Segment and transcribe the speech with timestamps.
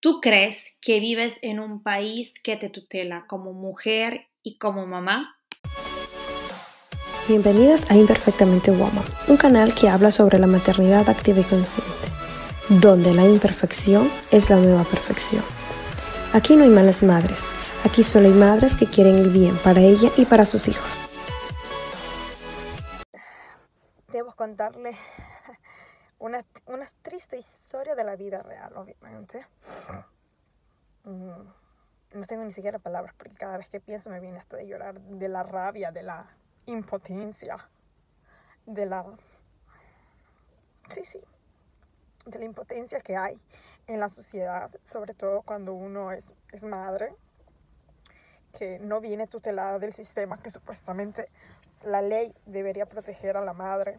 [0.00, 5.36] ¿Tú crees que vives en un país que te tutela como mujer y como mamá?
[7.26, 12.06] Bienvenidas a Imperfectamente Woman, un canal que habla sobre la maternidad activa y consciente,
[12.68, 15.42] donde la imperfección es la nueva perfección.
[16.32, 17.50] Aquí no hay malas madres,
[17.82, 20.96] aquí solo hay madres que quieren el bien para ella y para sus hijos.
[24.12, 24.96] Debo contarle
[26.18, 29.46] una, una triste historia de la vida real, obviamente.
[31.04, 31.48] Mm,
[32.14, 35.00] no tengo ni siquiera palabras porque cada vez que pienso me viene hasta de llorar
[35.00, 36.26] de la rabia, de la
[36.66, 37.56] impotencia,
[38.66, 39.04] de la...
[40.90, 41.20] Sí, sí,
[42.26, 43.38] de la impotencia que hay
[43.86, 47.14] en la sociedad, sobre todo cuando uno es, es madre,
[48.58, 51.28] que no viene tutelada del sistema que supuestamente
[51.82, 53.98] la ley debería proteger a la madre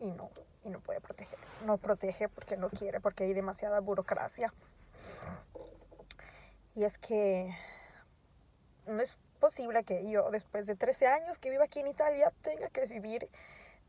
[0.00, 0.30] y no
[0.64, 1.38] y no puede proteger.
[1.64, 4.52] No protege porque no quiere, porque hay demasiada burocracia.
[6.74, 7.54] Y es que
[8.86, 12.68] no es posible que yo, después de 13 años que vivo aquí en Italia, tenga
[12.70, 13.28] que vivir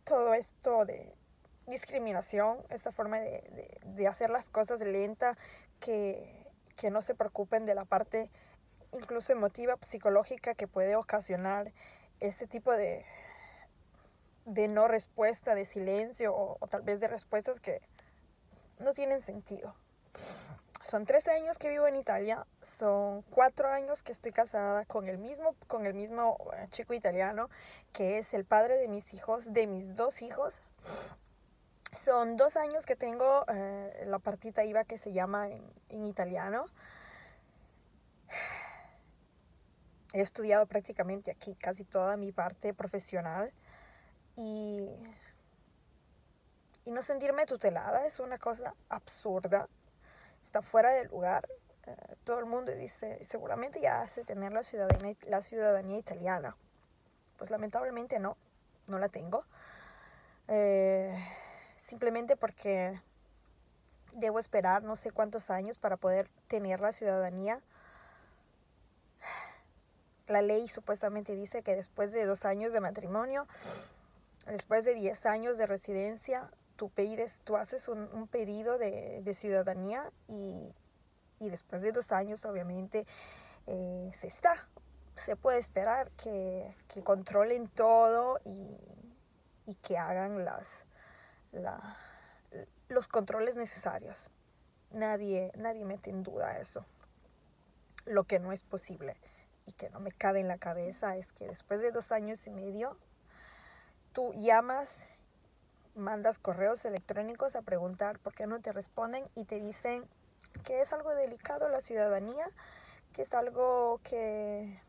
[0.03, 1.14] todo esto de
[1.66, 5.36] discriminación, esta forma de, de, hacer las cosas lenta,
[5.80, 8.30] que, que no se preocupen de la parte
[8.92, 11.72] incluso emotiva, psicológica que puede ocasionar
[12.19, 13.06] este tipo de,
[14.45, 17.81] de no respuesta, de silencio o, tal vez de respuestas que
[18.79, 19.75] no tienen sentido.
[20.83, 25.17] Son 13 años que vivo en Italia, son 4 años que estoy casada con el
[25.17, 27.49] mismo, con el mismo eh, chico italiano,
[27.91, 30.55] que es el padre de mis hijos, de mis dos hijos.
[31.91, 36.67] Son dos años que tengo eh, la partita IVA que se llama en, en italiano.
[40.13, 43.51] He estudiado prácticamente aquí casi toda mi parte profesional
[44.36, 44.89] y,
[46.86, 49.67] y no sentirme tutelada es una cosa absurda,
[50.44, 51.47] está fuera de lugar.
[51.88, 56.56] Eh, todo el mundo dice, seguramente ya hace tener la ciudadanía, la ciudadanía italiana.
[57.38, 58.38] Pues lamentablemente no,
[58.88, 59.46] no la tengo.
[60.47, 61.16] Eh,
[61.79, 63.00] simplemente porque
[64.13, 67.62] debo esperar no sé cuántos años para poder tener la ciudadanía.
[70.28, 73.47] La ley supuestamente dice que después de dos años de matrimonio
[74.45, 76.91] después de 10 años de residencia, tú,
[77.44, 80.73] tú haces un, pedido de, ciudadanía y,
[81.39, 83.05] después de dos años obviamente
[83.67, 84.67] eh, se está.
[85.25, 90.66] Se puede esperar que, controlen todo y, que hagan las,
[92.89, 94.29] los controles necesarios.
[94.91, 96.85] Nadie, nadie mete en duda eso.
[98.05, 99.17] Lo que no es posible
[99.66, 102.51] y que no me cabe en la cabeza es que después de dos años y
[102.51, 102.97] medio
[104.16, 104.90] tú llamas,
[105.94, 110.08] mandas correos electrónicos a preguntar por qué no te responden y te dicen
[110.64, 112.50] que es algo delicado la ciudadanía,
[113.12, 114.80] que es algo que,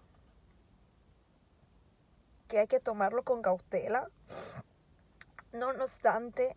[2.47, 4.09] que hay que tomarlo con cautela.
[5.53, 6.57] No, no obstante,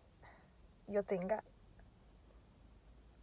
[0.86, 1.42] yo tenga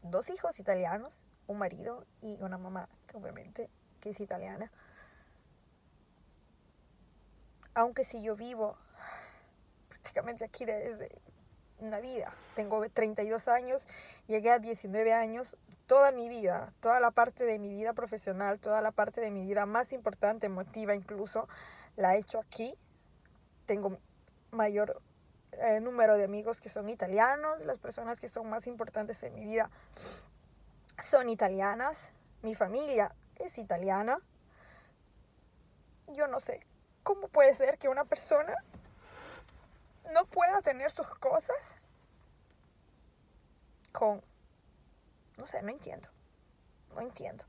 [0.02, 1.14] dos hijos italianos,
[1.48, 3.70] un marido y una mamá, que obviamente
[4.02, 4.70] que es italiana.
[7.74, 8.78] Aunque si yo vivo
[10.18, 11.12] prácticamente aquí desde
[11.80, 12.34] una vida.
[12.56, 13.86] Tengo 32 años,
[14.28, 15.56] llegué a 19 años,
[15.86, 19.46] toda mi vida, toda la parte de mi vida profesional, toda la parte de mi
[19.46, 21.48] vida más importante, emotiva incluso,
[21.98, 22.76] la he hecho aquí.
[23.68, 24.00] Tengo
[24.50, 25.02] mayor
[25.52, 29.46] eh, número de amigos que son italianos, las personas que son más importantes en mi
[29.46, 29.70] vida
[31.04, 31.96] son italianas,
[32.42, 34.18] mi familia es italiana.
[36.08, 36.66] Yo no sé,
[37.04, 38.56] ¿cómo puede ser que una persona
[40.12, 41.58] no pueda tener sus cosas
[43.92, 44.22] con...
[45.38, 46.10] No sé, no entiendo.
[46.96, 47.46] No entiendo.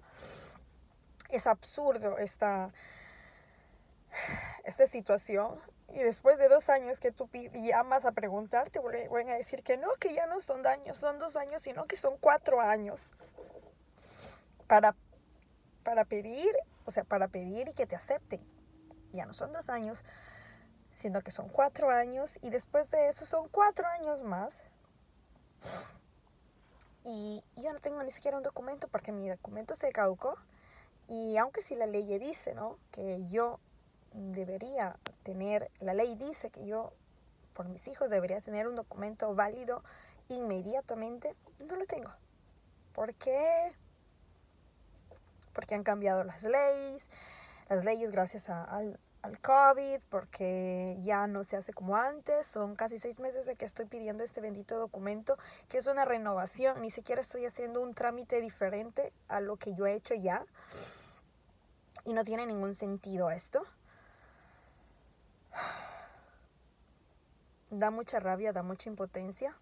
[1.31, 2.73] Es absurdo esta,
[4.65, 5.59] esta situación.
[5.95, 9.89] Y después de dos años que tú llamas a preguntarte, vuelven a decir que no,
[9.95, 13.01] que ya no son años, son dos años, sino que son cuatro años.
[14.67, 14.95] Para,
[15.83, 16.51] para pedir,
[16.85, 18.41] o sea, para pedir y que te acepten.
[19.13, 19.99] Ya no son dos años,
[20.99, 24.53] sino que son cuatro años y después de eso son cuatro años más.
[27.05, 30.37] Y yo no tengo ni siquiera un documento porque mi documento se caducó.
[31.09, 32.79] Y aunque si la ley dice, ¿no?
[32.91, 33.61] Que yo
[34.13, 36.93] debería tener, la ley dice que yo
[37.55, 39.83] por mis hijos debería tener un documento válido
[40.29, 42.13] inmediatamente, no lo tengo.
[42.93, 43.73] ¿Por qué?
[45.53, 47.03] Porque han cambiado las leyes,
[47.69, 52.47] las leyes gracias a, al COVID, porque ya no se hace como antes.
[52.47, 55.37] Son casi seis meses de que estoy pidiendo este bendito documento,
[55.69, 56.81] que es una renovación.
[56.81, 60.45] Ni siquiera estoy haciendo un trámite diferente a lo que yo he hecho ya.
[62.05, 63.63] Y no tiene ningún sentido esto.
[67.71, 69.55] Da mucha rabia, da mucha impotencia.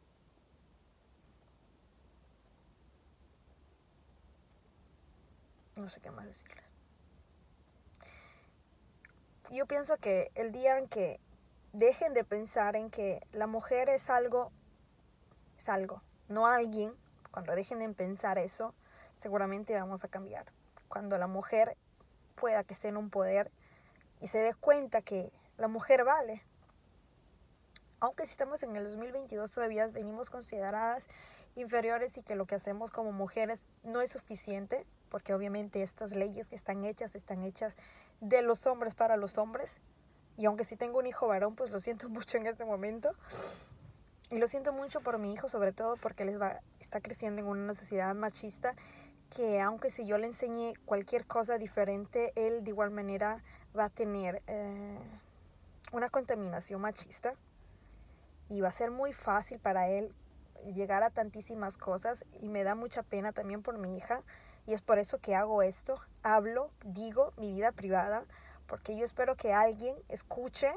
[5.74, 6.75] No sé qué más decirles.
[9.50, 11.20] Yo pienso que el día en que
[11.72, 14.50] dejen de pensar en que la mujer es algo,
[15.56, 16.94] es algo, no alguien,
[17.30, 18.74] cuando dejen de pensar eso,
[19.16, 20.46] seguramente vamos a cambiar.
[20.88, 21.76] Cuando la mujer
[22.34, 23.52] pueda que esté en un poder
[24.20, 26.42] y se dé cuenta que la mujer vale.
[28.00, 31.06] Aunque si estamos en el 2022 todavía venimos consideradas
[31.54, 36.48] inferiores y que lo que hacemos como mujeres no es suficiente, porque obviamente estas leyes
[36.48, 37.74] que están hechas están hechas
[38.20, 39.70] de los hombres para los hombres.
[40.36, 43.12] Y aunque si tengo un hijo varón, pues lo siento mucho en este momento.
[44.30, 47.46] Y lo siento mucho por mi hijo, sobre todo porque él va, está creciendo en
[47.46, 48.74] una sociedad machista
[49.34, 53.42] que aunque si yo le enseñe cualquier cosa diferente, él de igual manera
[53.76, 54.98] va a tener eh,
[55.92, 57.34] una contaminación machista
[58.48, 60.12] y va a ser muy fácil para él
[60.74, 64.22] llegar a tantísimas cosas y me da mucha pena también por mi hija
[64.66, 68.24] y es por eso que hago esto, hablo, digo mi vida privada,
[68.66, 70.72] porque yo espero que alguien escuche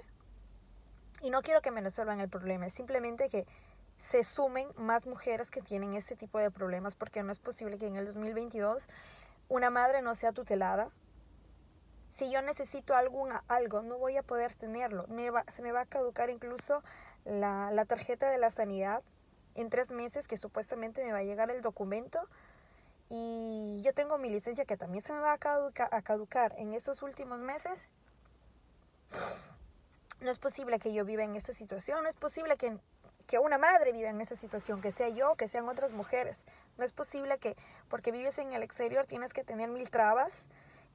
[1.22, 3.46] y no quiero que me resuelvan el problema, es simplemente que
[3.98, 7.88] se sumen más mujeres que tienen este tipo de problemas, porque no es posible que
[7.88, 8.88] en el 2022
[9.50, 10.90] una madre no sea tutelada.
[12.08, 15.06] Si yo necesito algún, algo, no voy a poder tenerlo.
[15.54, 16.84] Se me va a caducar incluso
[17.26, 19.04] la, la tarjeta de la sanidad
[19.56, 22.20] en tres meses que supuestamente me va a llegar el documento
[23.10, 27.02] y yo tengo mi licencia que también se me va a, a caducar en estos
[27.02, 27.88] últimos meses.
[30.22, 32.78] No es posible que yo viva en esta situación, no es posible que
[33.30, 36.36] que una madre viva en esa situación, que sea yo, que sean otras mujeres.
[36.80, 37.56] No es posible que
[37.88, 40.34] porque vives en el exterior tienes que tener mil trabas.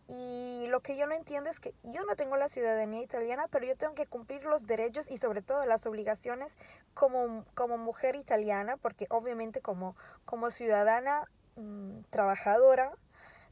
[0.09, 3.65] Y lo que yo no entiendo es que yo no tengo la ciudadanía italiana, pero
[3.65, 6.59] yo tengo que cumplir los derechos y sobre todo las obligaciones
[6.93, 9.95] como, como mujer italiana, porque obviamente como,
[10.25, 12.93] como ciudadana mm, trabajadora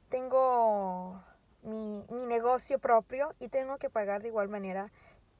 [0.08, 1.22] tengo
[1.62, 4.93] mi, mi, negocio propio y tengo que pagar de igual manera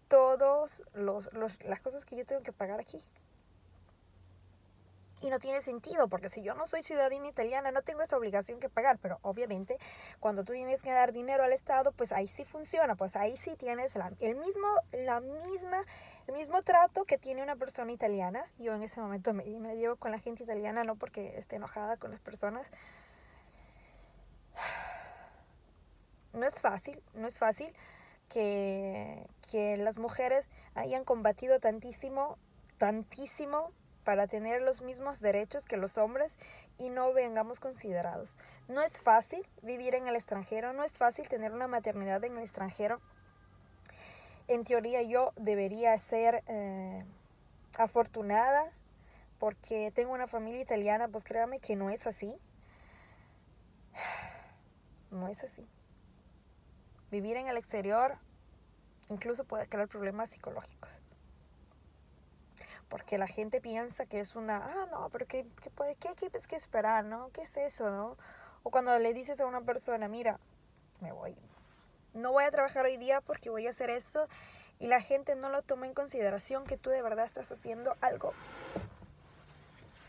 [0.09, 3.03] todas las cosas que yo tengo que pagar aquí.
[5.23, 8.59] Y no tiene sentido, porque si yo no soy ciudadana italiana, no tengo esa obligación
[8.59, 8.99] que pagar.
[8.99, 9.79] Pero obviamente,
[10.19, 13.55] cuando tú tienes que dar dinero al Estado, pues ahí sí funciona, pues ahí sí
[13.57, 15.85] tienes el mismo, la misma,
[16.29, 18.45] el mismo trato que tiene una persona italiana.
[18.59, 19.45] Yo en ese momento me,
[19.77, 22.71] llevo con la gente italiana, no porque esté enojada con las personas.
[26.33, 27.75] No es fácil, no es fácil
[28.29, 32.39] que, que las mujeres hayan combatido tantísimo,
[32.79, 33.71] tantísimo
[34.05, 36.37] para tener los mismos derechos que los hombres
[36.79, 38.37] y no vengamos considerados.
[38.69, 42.43] No es fácil vivir en el extranjero, no es fácil tener una maternidad en el
[42.43, 43.01] extranjero.
[44.53, 47.07] En teoría yo debería ser eh,
[47.79, 48.71] afortunada
[49.39, 52.37] porque tengo una familia italiana, pues créame que no es así.
[55.11, 55.67] No es así.
[57.11, 58.17] Vivir en el exterior
[59.11, 60.91] incluso puede crear problemas psicológicos
[62.89, 66.31] porque la gente piensa que es una, ah, no, pero ¿qué, qué puede, qué, qué
[66.31, 67.31] que esperar, no?
[67.33, 68.19] ¿Qué es eso, no?
[68.65, 70.39] O cuando le dices a una persona, mira,
[71.01, 71.35] me voy,
[72.15, 74.29] no voy a trabajar hoy día porque voy a hacer esto,
[74.79, 78.35] y la gente no lo toma en consideración que tú de verdad estás haciendo algo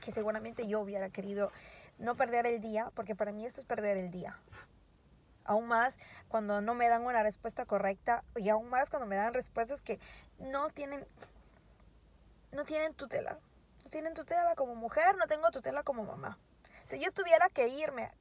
[0.03, 1.51] que seguramente yo hubiera querido
[1.97, 4.37] no perder el día, porque para mí eso es perder el día.
[5.45, 5.95] Aún más
[6.27, 9.99] cuando no me dan una respuesta correcta y aún más cuando me dan respuestas que
[10.39, 11.05] no tienen
[12.51, 13.39] no tienen tutela.
[13.83, 16.37] No tienen tutela como mujer, no tengo tutela como mamá.
[16.85, 18.11] Si yo tuviera que irme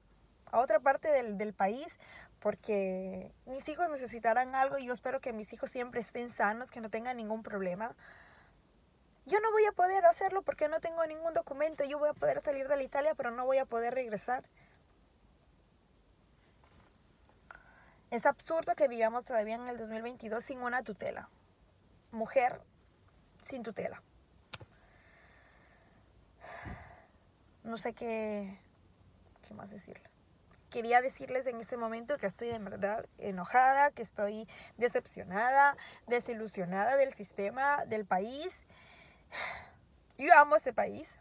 [0.50, 1.86] a otra parte del, país
[2.42, 6.80] porque mis hijos necesitarán algo y yo espero que mis hijos siempre estén sanos, que
[6.80, 7.94] no tengan ningún problema.
[9.26, 11.84] Yo no voy a poder hacerlo porque no tengo ningún documento.
[11.84, 14.42] Yo voy a poder salir de la Italia, pero no voy a poder regresar.
[18.10, 21.28] Es absurdo que vivamos todavía en el 2022 sin una tutela.
[22.10, 22.60] Mujer
[23.40, 24.02] sin tutela.
[27.62, 28.58] no sé qué,
[29.46, 30.11] qué más decirle.
[30.72, 34.48] Quería decirles en este momento que estoy de verdad enojada, que estoy
[34.78, 35.76] decepcionada,
[36.06, 38.50] desilusionada del sistema, del país.
[40.16, 41.14] Yo amo este país.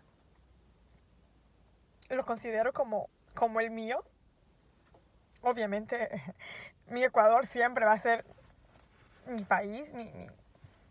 [2.10, 4.06] Lo considero como, como el mío.
[5.42, 6.10] Obviamente,
[6.88, 8.24] mi Ecuador siempre va a ser
[9.26, 10.28] mi país, mi, mi,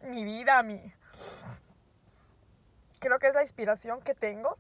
[0.02, 0.93] mi vida, mi...
[2.99, 4.59] Creo que es la inspiración que tengo.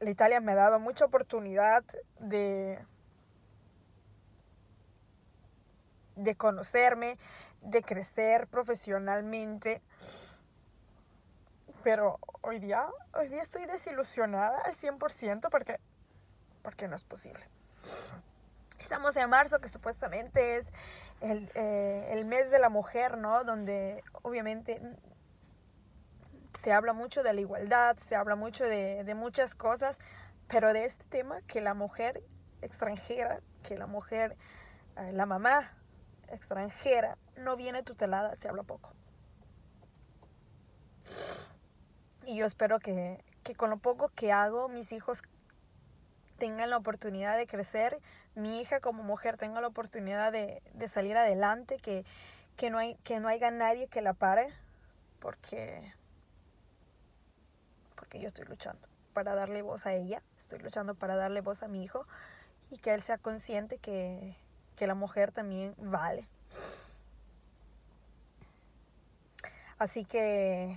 [0.00, 1.84] La Italia me ha dado mucha oportunidad
[2.18, 2.82] de,
[6.38, 7.18] conocerme,
[7.60, 9.82] de crecer profesionalmente.
[11.84, 15.78] Pero hoy día, hoy día estoy desilusionada al 100% porque,
[16.62, 17.46] porque no es posible.
[18.78, 20.66] Estamos en marzo, que supuestamente es
[21.20, 23.44] el, eh, el mes de la mujer, ¿no?
[23.44, 24.80] Donde obviamente
[26.62, 29.98] se habla mucho de la igualdad, se habla mucho de, muchas cosas,
[30.46, 32.22] pero de este tema que la mujer
[32.60, 34.36] extranjera, que la mujer,
[34.96, 35.72] eh, la mamá
[36.28, 38.92] extranjera no viene tutelada, se habla poco.
[42.26, 45.22] Y yo espero que, que con lo poco que hago, mis hijos
[46.38, 47.98] tengan la oportunidad de crecer,
[48.34, 52.04] mi hija como mujer tenga la oportunidad de, de salir adelante, que,
[52.56, 54.52] que, no hay, que no haya nadie que la pare,
[55.20, 55.92] porque,
[58.10, 61.68] porque yo estoy luchando para darle voz a ella, estoy luchando para darle voz a
[61.68, 62.08] mi hijo
[62.68, 64.36] y que él sea consciente que,
[64.74, 66.26] que la mujer también vale.
[69.78, 70.76] Así que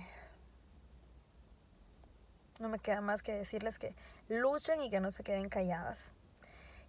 [2.60, 3.96] no me queda más que decirles que
[4.28, 5.98] luchen y que no se queden calladas.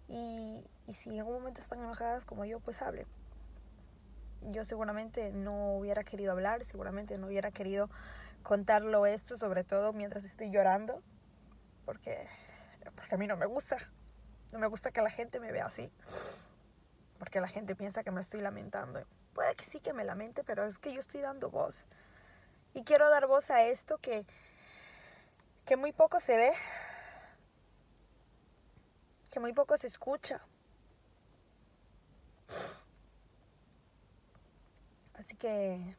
[0.06, 3.08] Y, y si en un momento están enojadas como yo, pues hablen.
[4.52, 7.90] Yo seguramente no hubiera querido hablar, seguramente no hubiera querido
[8.46, 11.02] contarlo esto, sobre todo mientras estoy llorando,
[11.84, 12.28] porque,
[12.94, 13.76] porque a mí no me gusta.
[14.52, 15.90] No me gusta que la gente me vea así,
[17.18, 19.04] porque la gente piensa que me estoy lamentando.
[19.34, 21.84] Puede que sí que me lamente, pero es que yo estoy dando voz.
[22.72, 24.24] Y quiero dar voz a esto que,
[25.64, 26.52] que muy poco se ve,
[29.28, 30.40] que muy poco se escucha.
[35.14, 35.96] Así que,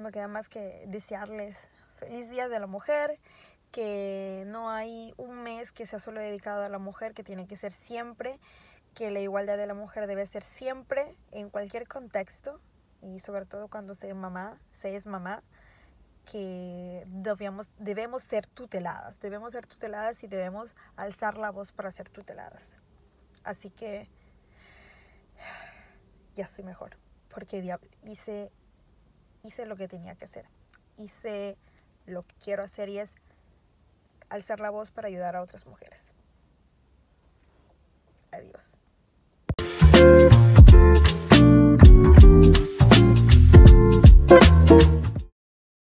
[0.00, 1.54] no me queda más que desearles
[1.96, 3.18] feliz Día de la Mujer,
[3.70, 7.56] que no hay un mes que sea solo dedicado a la mujer, que tiene que
[7.56, 8.40] ser siempre,
[8.94, 12.60] que la igualdad de la mujer debe ser siempre, en cualquier contexto,
[13.02, 15.42] y sobre todo cuando se mamá, se es mamá,
[16.24, 22.08] que debemos, debemos ser tuteladas, debemos ser tuteladas y debemos alzar la voz para ser
[22.08, 22.62] tuteladas.
[23.44, 24.08] Así que
[26.34, 26.96] ya estoy mejor,
[27.28, 28.50] porque hice,
[29.42, 30.46] hice lo que tenía que hacer.
[30.96, 31.56] Hice
[32.06, 33.14] lo que quiero hacer y es
[34.28, 36.00] alzar la voz para ayudar a otras mujeres.
[38.32, 38.69] Adiós.